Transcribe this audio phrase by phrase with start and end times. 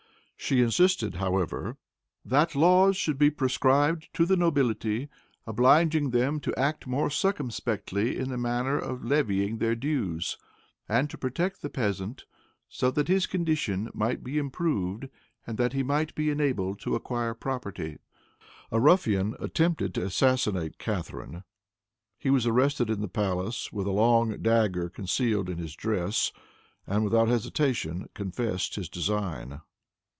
[0.43, 1.77] She insisted, however,
[2.25, 5.07] "that laws should be prescribed to the nobility,
[5.45, 10.39] obliging them to act more circumspectly in the manner of levying their dues,
[10.89, 12.25] and to protect the peasant,
[12.67, 15.09] so that his condition might be improved
[15.45, 17.99] and that he might be enabled to acquire property."
[18.71, 21.43] A ruffian attempted to assassinate Catharine.
[22.17, 26.31] He was arrested in the palace, with a long dagger concealed in his dress,
[26.87, 29.61] and without hesitation confessed his design.